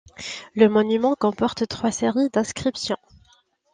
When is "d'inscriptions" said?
2.33-2.97